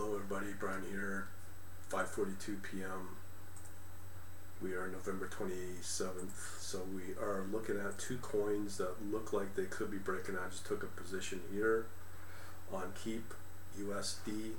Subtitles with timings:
[0.00, 0.54] Hello, everybody.
[0.58, 1.26] Brian here.
[1.90, 3.18] 5:42 p.m.
[4.62, 9.66] We are November 27th, so we are looking at two coins that look like they
[9.66, 10.38] could be breaking.
[10.38, 11.84] I just took a position here
[12.72, 13.34] on Keep
[13.78, 14.52] USD.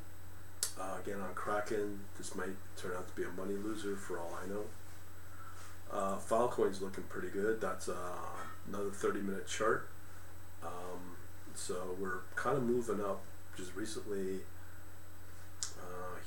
[0.79, 2.01] Uh, again on Kraken.
[2.19, 4.65] This might turn out to be a money loser for all I know.
[5.91, 7.59] Uh, Filecoin's looking pretty good.
[7.59, 7.95] That's uh,
[8.67, 9.89] another 30-minute chart.
[10.63, 11.17] Um,
[11.55, 13.23] so we're kind of moving up.
[13.57, 14.41] Just recently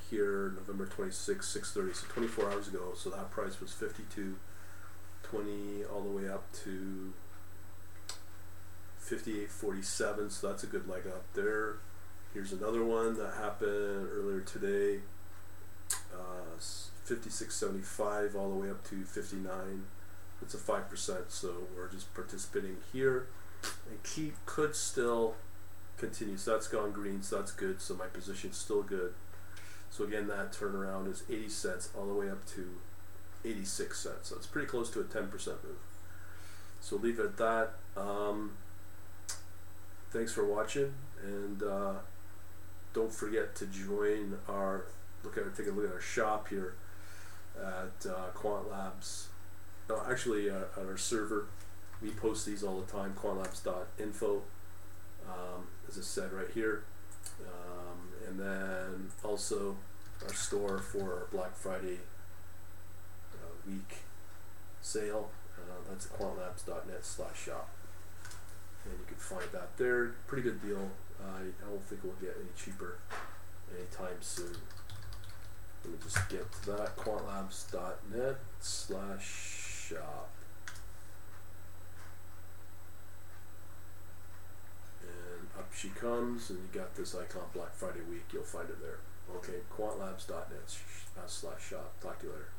[0.09, 2.93] here November 26, 6.30, so 24 hours ago.
[2.95, 7.13] So that price was 52.20 all the way up to
[9.03, 10.31] 58.47.
[10.31, 11.77] So that's a good leg up there.
[12.33, 14.99] Here's another one that happened earlier today.
[16.13, 16.59] Uh,
[17.07, 19.83] 56.75 all the way up to 59.
[20.41, 23.27] It's a 5%, so we're just participating here.
[23.89, 25.35] And keep could still
[25.97, 26.37] continue.
[26.37, 27.81] So that's gone green, so that's good.
[27.81, 29.13] So my position's still good.
[29.89, 32.67] So again, that turnaround is 80 cents all the way up to
[33.45, 34.29] 86 cents.
[34.29, 35.77] So it's pretty close to a 10% move.
[36.81, 37.73] So leave it at that.
[37.95, 38.51] Um,
[40.11, 41.93] thanks for watching, and uh,
[42.93, 44.85] don't forget to join our
[45.23, 46.75] look at take a look at our shop here
[47.57, 49.29] at uh, Quant Labs.
[49.89, 51.47] No, actually, uh, at our server,
[52.01, 53.15] we post these all the time.
[53.19, 54.41] Quantlabs.info,
[55.27, 56.83] um, as I said right here.
[57.41, 59.75] Um, and then also
[60.23, 61.99] our store for Black Friday
[63.33, 63.97] uh, week
[64.81, 65.29] sale.
[65.57, 67.69] Uh, that's quantlabs.net slash shop.
[68.83, 70.13] And you can find that there.
[70.27, 70.91] Pretty good deal.
[71.19, 72.99] Uh, I don't think it will get any cheaper
[73.75, 74.55] anytime soon.
[75.83, 76.95] Let me just get to that.
[76.97, 80.29] quantlabs.net slash shop.
[85.57, 88.25] up she comes, and you got this icon Black Friday week.
[88.33, 88.99] You'll find it there.
[89.35, 90.77] Okay, quantlabs.net
[91.17, 91.93] uh, slash shop.
[92.01, 92.49] Talk to you later.